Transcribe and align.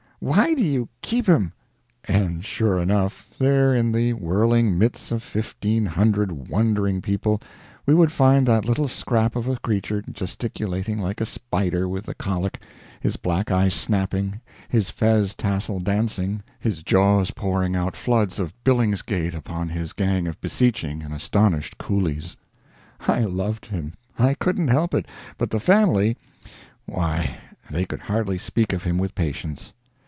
Why 0.23 0.53
do 0.53 0.61
you 0.61 0.87
keep 1.01 1.25
him?" 1.25 1.51
And, 2.07 2.45
sure 2.45 2.77
enough, 2.79 3.27
there 3.39 3.73
in 3.73 3.91
the 3.91 4.13
whirling 4.13 4.77
midst 4.77 5.11
of 5.11 5.23
fifteen 5.23 5.87
hundred 5.87 6.47
wondering 6.47 7.01
people 7.01 7.41
we 7.87 7.95
would 7.95 8.11
find 8.11 8.45
that 8.45 8.63
little 8.65 8.87
scrap 8.87 9.35
of 9.35 9.47
a 9.47 9.57
creature 9.57 10.03
gesticulating 10.03 10.99
like 10.99 11.21
a 11.21 11.25
spider 11.25 11.89
with 11.89 12.05
the 12.05 12.13
colic, 12.13 12.61
his 12.99 13.17
black 13.17 13.49
eyes 13.49 13.73
snapping, 13.73 14.39
his 14.69 14.91
fez 14.91 15.33
tassel 15.33 15.79
dancing, 15.79 16.43
his 16.59 16.83
jaws 16.83 17.31
pouring 17.31 17.75
out 17.75 17.95
floods 17.95 18.37
of 18.37 18.53
billingsgate 18.63 19.33
upon 19.33 19.69
his 19.69 19.91
gang 19.91 20.27
of 20.27 20.39
beseeching 20.39 21.01
and 21.01 21.15
astonished 21.15 21.79
coolies. 21.79 22.37
I 23.07 23.21
loved 23.21 23.65
him; 23.65 23.93
I 24.19 24.35
couldn't 24.35 24.67
help 24.67 24.93
it; 24.93 25.07
but 25.39 25.49
the 25.49 25.59
family 25.59 26.15
why, 26.85 27.37
they 27.71 27.85
could 27.87 28.01
hardly 28.01 28.37
speak 28.37 28.71
of 28.71 28.83
him 28.83 28.99
with 28.99 29.15
patience. 29.15 29.73